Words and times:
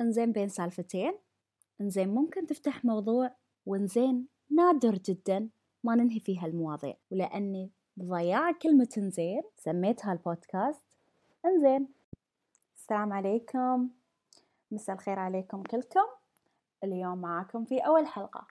إنزين 0.00 0.32
بين 0.32 0.48
سالفتين. 0.48 1.14
إنزين 1.80 2.08
ممكن 2.08 2.46
تفتح 2.46 2.84
موضوع 2.84 3.30
وإنزين 3.66 4.28
نادر 4.50 4.94
جدا 4.94 5.48
ما 5.84 5.94
ننهي 5.94 6.20
فيها 6.20 6.46
المواضيع 6.46 6.94
ولأني 7.10 7.70
بضياع 7.96 8.52
كلمة 8.52 8.88
إنزين 8.98 9.42
سميت 9.56 10.06
هالبودكاست 10.06 10.82
إنزين. 11.46 11.88
السلام 12.76 13.12
عليكم. 13.12 13.90
مساء 14.70 14.96
الخير 14.96 15.18
عليكم 15.18 15.62
كلكم. 15.62 16.06
اليوم 16.84 17.18
معاكم 17.18 17.64
في 17.64 17.78
أول 17.78 18.06
حلقة. 18.06 18.46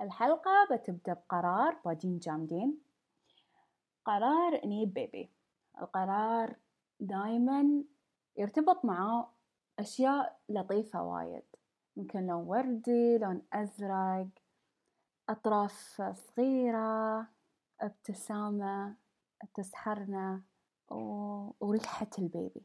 الحلقة 0.00 0.50
بتبدأ 0.72 1.12
بقرار 1.12 1.76
بادين 1.84 2.18
جامدين. 2.18 2.78
قرار 4.04 4.66
نجيب 4.66 4.94
بيبي. 4.94 5.30
القرار 5.80 6.56
دايما 7.00 7.84
يرتبط 8.36 8.84
معاه 8.84 9.33
أشياء 9.78 10.38
لطيفة 10.48 11.02
وايد. 11.02 11.42
يمكن 11.96 12.26
لون 12.26 12.48
وردي 12.48 13.18
لون 13.18 13.42
أزرق 13.52 14.26
أطراف 15.28 16.02
صغيرة 16.14 17.26
ابتسامة 17.80 18.94
تسحرنا 19.54 20.42
وريحة 21.60 22.10
البيبي. 22.18 22.62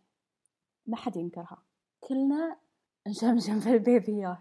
ما 0.87 0.95
حد 0.97 1.15
ينكرها. 1.15 1.57
كلنا 1.99 2.57
نشمشم 3.07 3.59
في 3.59 3.69
البيبيات. 3.69 4.37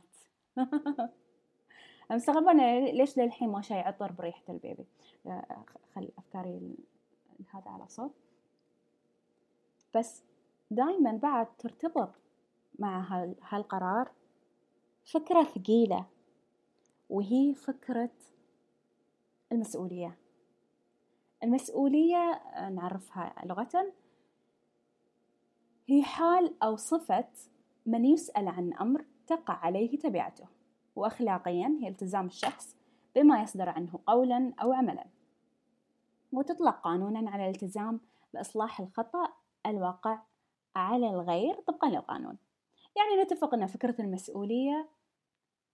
مستغربة 2.11 2.53
ليش 2.93 3.19
للحين 3.19 3.49
ما 3.49 3.61
شاي 3.61 3.79
عطر 3.79 4.13
بريحة 4.13 4.43
البيبي؟ 4.49 4.87
خل 5.95 6.09
أفكاري 6.19 6.77
هذا 7.55 7.71
على 7.71 7.89
صوت. 7.89 8.15
بس 9.95 10.23
دايما 10.71 11.13
بعد 11.13 11.47
ترتبط 11.59 12.15
مع 12.79 13.25
هالقرار؟ 13.43 14.11
فكرة 15.05 15.43
ثقيلة 15.43 16.07
وهي 17.09 17.55
فكرة 17.55 18.11
المسؤولية. 19.53 20.19
المسؤولية 21.43 22.43
نعرفها 22.69 23.35
لغة. 23.45 23.93
هي 25.87 26.03
حال 26.03 26.63
أو 26.63 26.77
صفة 26.77 27.29
من 27.87 28.05
يسأل 28.05 28.49
عن 28.49 28.73
أمر 28.73 29.05
تقع 29.27 29.55
عليه 29.55 29.99
تبعته 29.99 30.47
وأخلاقيا 30.97 31.79
هي 31.81 31.89
التزام 31.89 32.27
الشخص 32.27 32.77
بما 33.17 33.43
يصدر 33.43 33.69
عنه 33.69 34.01
قولا 34.07 34.55
أو 34.63 34.73
عملا. 34.73 35.07
وتطلق 36.33 36.81
قانونا 36.81 37.31
على 37.31 37.45
الالتزام 37.45 38.01
بإصلاح 38.35 38.81
الخطأ 38.81 39.29
الواقع 39.67 40.23
على 40.77 41.11
الغير 41.11 41.55
طبقا 41.55 41.89
للقانون. 41.89 42.39
يعني 42.97 43.23
نتفق 43.23 43.55
أن 43.55 43.67
فكرة 43.67 43.95
المسؤولية 44.01 44.89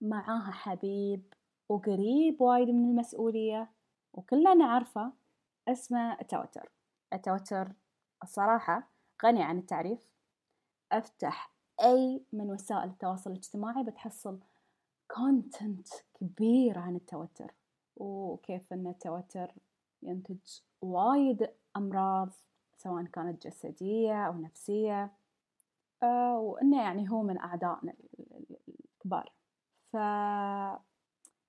معاها 0.00 0.50
حبيب 0.52 1.34
وقريب 1.68 2.40
وايد 2.40 2.68
من 2.68 2.90
المسؤولية 2.90 3.70
وكلنا 4.12 4.54
نعرفه 4.54 5.12
اسمه 5.68 6.20
التوتر. 6.20 6.70
التوتر 7.12 7.72
الصراحة 8.22 8.90
غني 9.24 9.42
عن 9.42 9.58
التعريف. 9.58 10.08
أفتح 10.92 11.54
أي 11.82 12.24
من 12.32 12.50
وسائل 12.50 12.88
التواصل 12.88 13.30
الاجتماعي 13.30 13.84
بتحصل 13.84 14.40
content 15.08 15.88
كبير 16.14 16.78
عن 16.78 16.96
التوتر 16.96 17.54
وكيف 17.96 18.72
أن 18.72 18.86
التوتر 18.86 19.54
ينتج 20.02 20.60
وايد 20.82 21.50
أمراض 21.76 22.30
سواء 22.76 23.04
كانت 23.04 23.46
جسدية 23.46 24.26
أو 24.26 24.32
نفسية. 24.40 25.12
وإنه 26.02 26.82
يعني 26.82 27.10
هو 27.10 27.22
من 27.22 27.38
أعدائنا 27.38 27.94
الكبار. 29.04 29.32
ف... 29.92 29.96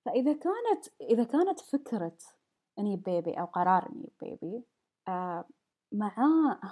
فإذا 0.06 0.32
كانت 0.32 0.86
إذا 1.00 1.24
كانت 1.24 1.60
فكرة 1.60 2.16
إني 2.78 2.96
بيبي 2.96 3.40
أو 3.40 3.44
قرار 3.44 3.88
إني 3.92 4.12
بيبي 4.22 4.64
آه 5.08 5.44
مع 5.92 6.12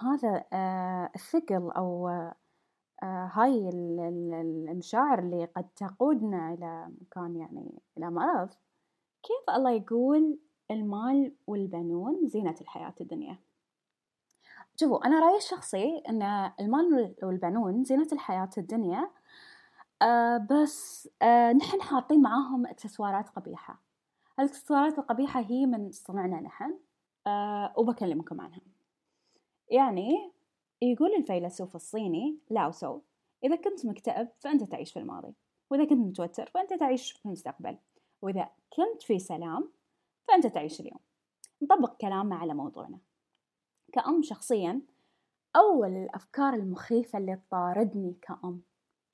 هذا 0.02 0.44
آه 0.52 1.10
الثقل 1.14 1.70
أو 1.70 2.08
آه 2.08 3.30
هاي 3.32 3.68
المشاعر 3.68 5.18
اللي 5.18 5.44
قد 5.44 5.68
تقودنا 5.76 6.54
إلى 6.54 6.90
مكان 7.00 7.36
يعني 7.36 7.82
إلى 7.98 8.10
مرض 8.10 8.48
كيف 9.22 9.56
الله 9.56 9.70
يقول 9.70 10.38
المال 10.70 11.34
والبنون 11.46 12.26
زينة 12.26 12.54
الحياة 12.60 12.94
الدنيا؟ 13.00 13.38
شوفوا 14.80 15.06
أنا 15.06 15.20
رأيي 15.20 15.36
الشخصي 15.36 16.02
أن 16.08 16.22
المال 16.60 17.14
والبنون 17.22 17.84
زينة 17.84 18.08
الحياة 18.12 18.50
الدنيا 18.58 19.10
آه 20.02 20.46
بس 20.50 21.08
آه 21.22 21.52
نحن 21.52 21.82
حاطين 21.82 22.22
معاهم 22.22 22.66
إكسسوارات 22.66 23.28
قبيحة. 23.28 23.82
الإكسسوارات 24.38 24.98
القبيحة 24.98 25.40
هي 25.40 25.66
من 25.66 25.90
صنعنا 25.92 26.40
نحن 26.40 26.78
آه 27.26 27.74
وبكلمكم 27.76 28.40
عنها. 28.40 28.60
يعني 29.70 30.32
يقول 30.82 31.14
الفيلسوف 31.14 31.76
الصيني 31.76 32.38
لاو 32.50 32.70
سو 32.72 33.00
إذا 33.44 33.56
كنت 33.56 33.86
مكتئب 33.86 34.28
فأنت 34.40 34.64
تعيش 34.64 34.92
في 34.92 34.98
الماضي 34.98 35.34
وإذا 35.70 35.84
كنت 35.84 35.98
متوتر 35.98 36.50
فأنت 36.54 36.72
تعيش 36.72 37.12
في 37.12 37.26
المستقبل 37.26 37.76
وإذا 38.22 38.48
كنت 38.70 39.02
في 39.02 39.18
سلام 39.18 39.72
فأنت 40.28 40.46
تعيش 40.46 40.80
اليوم. 40.80 41.00
نطبق 41.62 41.96
كلامنا 41.96 42.36
على 42.36 42.54
موضوعنا. 42.54 42.98
كأم 43.94 44.22
شخصيا 44.22 44.82
أول 45.56 45.96
الأفكار 45.96 46.54
المخيفة 46.54 47.18
اللي 47.18 47.36
تطاردني 47.36 48.16
كأم 48.22 48.62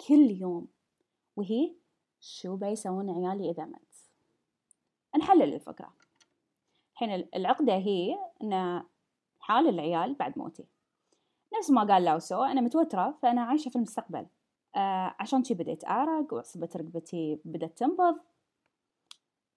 كل 0.08 0.30
يوم 0.30 0.68
وهي 1.36 1.74
شو 2.20 2.56
بيسوون 2.56 3.10
عيالي 3.10 3.50
إذا 3.50 3.64
مت؟ 3.64 4.10
نحلل 5.18 5.54
الفكرة. 5.54 5.92
الحين 6.92 7.28
العقدة 7.34 7.74
هي 7.74 8.18
أن 8.42 8.84
حال 9.41 9.68
العيال 9.68 10.14
بعد 10.14 10.38
موتي. 10.38 10.66
نفس 11.58 11.70
ما 11.70 11.84
قال 11.84 12.04
لاوسو 12.04 12.42
أنا 12.42 12.60
متوترة 12.60 13.18
فأنا 13.22 13.42
عايشة 13.42 13.68
في 13.68 13.76
المستقبل. 13.76 14.26
آه 14.76 15.14
عشان 15.18 15.44
شي 15.44 15.54
بديت 15.54 15.84
أعرق 15.84 16.34
وعصبة 16.34 16.68
رقبتي 16.76 17.41
بدأت 17.44 17.78
تنبض. 17.78 18.20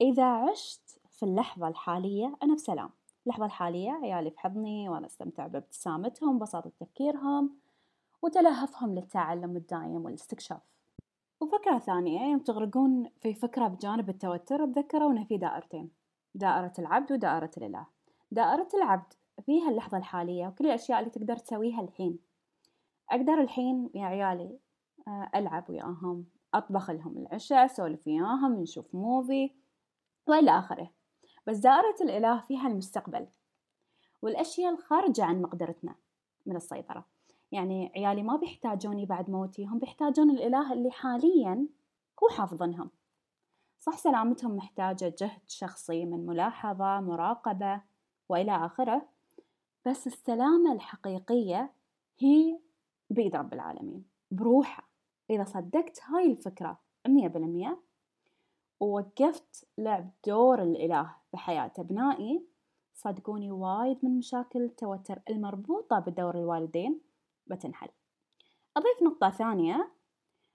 إذا 0.01 0.25
عشت 0.25 0.99
في 1.09 1.23
اللحظة 1.23 1.67
الحالية 1.67 2.37
أنا 2.43 2.55
بسلام. 2.55 2.89
اللحظة 3.25 3.45
الحالية 3.45 3.91
عيالي 3.91 4.31
في 4.31 4.39
حضني 4.39 4.89
وأنا 4.89 5.05
أستمتع 5.05 5.47
بابتسامتهم 5.47 6.39
بساطة 6.39 6.71
تفكيرهم 6.79 7.55
وتلهفهم 8.21 8.95
للتعلم 8.95 9.57
الدائم 9.57 10.05
والاستكشاف. 10.05 10.61
وفكرة 11.41 11.79
ثانية 11.79 12.21
يوم 12.31 12.39
تغرقون 12.39 13.09
في 13.21 13.33
فكرة 13.33 13.67
بجانب 13.67 14.09
التوتر 14.09 14.65
تذكروا 14.65 15.11
أنه 15.11 15.23
في 15.23 15.37
دائرتين 15.37 15.91
دائرة 16.35 16.73
العبد 16.79 17.11
ودائرة 17.11 17.51
الإله. 17.57 17.85
دائرة 18.31 18.67
العبد 18.73 19.13
فيها 19.45 19.69
اللحظة 19.69 19.97
الحالية 19.97 20.47
وكل 20.47 20.65
الأشياء 20.65 20.99
اللي 20.99 21.09
تقدر 21.09 21.37
تسويها 21.37 21.81
الحين. 21.81 22.19
أقدر 23.11 23.41
الحين 23.41 23.89
يا 23.95 24.05
عيالي 24.05 24.59
آه، 25.07 25.31
ألعب 25.35 25.69
وياهم 25.69 26.25
أطبخ 26.53 26.89
لهم 26.89 27.17
العشاء 27.17 27.65
أسولف 27.65 28.07
وياهم 28.07 28.61
نشوف 28.61 28.95
موفي 28.95 29.51
وإلى 30.27 30.51
آخره. 30.51 30.91
بس 31.47 31.57
دائرة 31.57 31.95
الإله 32.01 32.39
فيها 32.39 32.67
المستقبل 32.67 33.27
والأشياء 34.21 34.73
الخارجة 34.73 35.23
عن 35.23 35.41
مقدرتنا 35.41 35.95
من 36.45 36.55
السيطرة. 36.55 37.05
يعني 37.51 37.91
عيالي 37.95 38.23
ما 38.23 38.35
بيحتاجوني 38.35 39.05
بعد 39.05 39.29
موتي 39.29 39.65
هم 39.65 39.79
بيحتاجون 39.79 40.29
الإله 40.29 40.73
اللي 40.73 40.91
حاليا 40.91 41.67
هو 42.23 42.27
حافظنهم 42.29 42.89
صح 43.79 43.97
سلامتهم 43.97 44.55
محتاجة 44.55 45.15
جهد 45.19 45.41
شخصي 45.47 46.05
من 46.05 46.25
ملاحظة 46.25 47.01
مراقبة 47.01 47.81
وإلى 48.29 48.65
آخره 48.65 49.05
بس 49.85 50.07
السلامة 50.07 50.73
الحقيقية 50.73 51.71
هي 52.19 52.59
بيد 53.09 53.35
رب 53.35 53.53
العالمين. 53.53 54.05
بروحه. 54.31 54.89
إذا 55.29 55.43
صدقت 55.43 55.99
هاي 56.03 56.31
الفكرة 56.31 56.79
مية 57.07 57.27
بالمية 57.27 57.79
ووقفت 58.83 59.67
لعب 59.77 60.09
دور 60.27 60.63
الإله 60.63 61.15
بحياة 61.33 61.71
أبنائي 61.79 62.45
صدقوني 62.93 63.51
وايد 63.51 63.97
من 64.03 64.17
مشاكل 64.17 64.61
التوتر 64.61 65.21
المربوطة 65.29 65.99
بدور 65.99 66.35
الوالدين 66.35 67.01
بتنحل. 67.47 67.89
أضيف 68.77 69.03
نقطة 69.03 69.29
ثانية. 69.29 69.91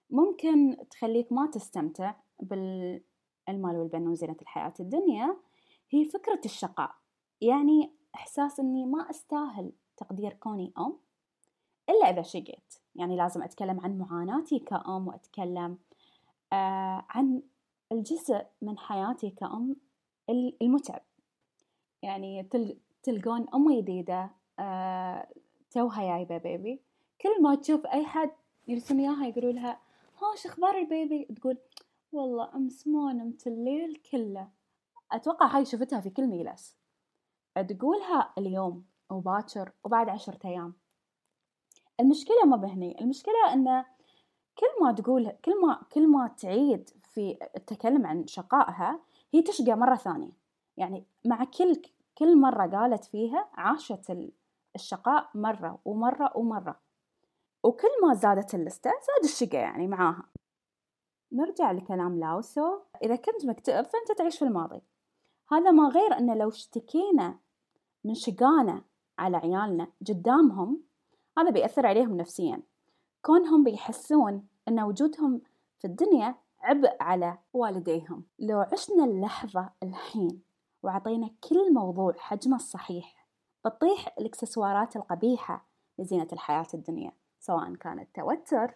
ممكن 0.09 0.77
تخليك 0.89 1.31
ما 1.31 1.47
تستمتع 1.47 2.15
بالمال 2.39 3.77
والبنون 3.77 4.15
زينة 4.15 4.37
الحياة 4.41 4.73
الدنيا. 4.79 5.37
هي 5.89 6.05
فكرة 6.05 6.41
الشقاء. 6.45 6.91
يعني 7.41 7.93
إحساس 8.15 8.59
إني 8.59 8.85
ما 8.85 9.09
أستاهل 9.09 9.71
تقدير 9.97 10.33
كوني 10.33 10.73
أم 10.77 10.97
إلا 11.89 12.09
إذا 12.09 12.21
شقيت. 12.21 12.73
يعني 12.95 13.15
لازم 13.15 13.43
أتكلم 13.43 13.79
عن 13.79 13.97
معاناتي 13.97 14.59
كأم 14.59 15.07
وأتكلم 15.07 15.77
آه 16.53 17.05
عن 17.09 17.41
الجزء 17.91 18.45
من 18.61 18.77
حياتي 18.77 19.29
كأم 19.29 19.75
المتعب. 20.61 21.01
يعني 22.01 22.49
تلقون 23.03 23.47
أم 23.53 23.79
جديدة 23.79 24.31
آه 24.59 25.27
توها 25.71 26.01
جايبة 26.01 26.37
بيبي 26.37 26.81
كل 27.21 27.41
ما 27.41 27.55
تشوف 27.55 27.85
أي 27.85 28.05
حد 28.05 28.31
يرسم 28.67 28.99
إياها 28.99 29.27
يقولوا 29.27 29.51
لها 29.51 29.79
ها 30.21 30.35
شو 30.35 30.49
أخبار 30.49 30.77
البيبي؟ 30.77 31.25
تقول 31.25 31.57
والله 32.11 32.55
امس 32.55 32.87
ما 32.87 33.13
نمت 33.13 33.47
الليل 33.47 33.95
كله. 34.11 34.49
أتوقع 35.11 35.45
هاي 35.45 35.65
شفتها 35.65 35.99
في 35.99 36.09
كل 36.09 36.27
ميلس 36.27 36.77
تقولها 37.69 38.33
اليوم 38.37 38.85
وباكر 39.09 39.71
وبعد 39.83 40.09
عشرة 40.09 40.39
أيام. 40.45 40.73
المشكلة 41.99 42.45
ما 42.45 42.57
بهني 42.57 43.01
المشكلة 43.01 43.53
إنه 43.53 43.85
كل 44.57 44.83
ما 44.83 44.91
تقول 44.91 45.31
كل 45.31 45.61
ما 45.61 45.81
كل 45.91 46.07
ما 46.07 46.27
تعيد 46.27 46.89
في 47.11 47.37
التكلم 47.55 48.07
عن 48.07 48.27
شقائها 48.27 48.99
هي 49.33 49.41
تشقى 49.41 49.75
مرة 49.75 49.95
ثانية. 49.95 50.31
يعني 50.77 51.05
مع 51.25 51.43
كل 51.43 51.81
كل 52.17 52.37
مرة 52.37 52.67
قالت 52.67 53.03
فيها 53.03 53.49
عاشت 53.53 54.17
الشقاء 54.75 55.29
مرة 55.35 55.79
ومرة 55.85 56.37
ومرة. 56.37 56.79
وكل 57.63 57.87
ما 58.07 58.13
زادت 58.13 58.55
اللستة 58.55 58.89
زاد 58.89 59.23
الشقا 59.23 59.57
يعني 59.57 59.87
معاها. 59.87 60.23
نرجع 61.31 61.71
لكلام 61.71 62.19
لاوسو. 62.19 62.79
إذا 63.03 63.15
كنت 63.15 63.45
مكتئب 63.45 63.85
فأنت 63.85 64.17
تعيش 64.17 64.39
في 64.39 64.45
الماضي. 64.45 64.81
هذا 65.51 65.71
ما 65.71 65.89
غير 65.89 66.17
أن 66.17 66.37
لو 66.37 66.49
اشتكينا 66.49 67.39
من 68.03 68.13
شقانا 68.13 68.83
على 69.19 69.37
عيالنا 69.37 69.87
قدامهم 70.07 70.83
هذا 71.37 71.49
بيأثر 71.49 71.85
عليهم 71.85 72.17
نفسيا. 72.17 72.61
كونهم 73.21 73.63
بيحسون 73.63 74.47
أن 74.67 74.79
وجودهم 74.79 75.41
في 75.79 75.85
الدنيا 75.85 76.35
عبء 76.61 76.97
على 76.99 77.37
والديهم. 77.53 78.23
لو 78.39 78.59
عشنا 78.59 79.05
اللحظة 79.05 79.69
الحين 79.83 80.41
وعطينا 80.83 81.29
كل 81.49 81.73
موضوع 81.73 82.13
حجمه 82.17 82.55
الصحيح 82.55 83.27
بتطيح 83.65 84.15
الإكسسوارات 84.19 84.95
القبيحة 84.95 85.65
لزينة 85.99 86.27
الحياة 86.33 86.67
الدنيا 86.73 87.11
سواء 87.39 87.75
كانت 87.75 88.15
توتر 88.15 88.75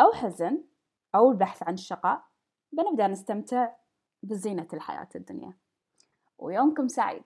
أو 0.00 0.12
حزن 0.12 0.64
أو 1.14 1.30
البحث 1.30 1.62
عن 1.62 1.74
الشقاء. 1.74 2.22
بنبدأ 2.72 3.06
نستمتع 3.06 3.72
بزينة 4.22 4.68
الحياة 4.72 5.08
الدنيا. 5.16 5.52
ويومكم 6.38 6.88
سعيد. 6.88 7.24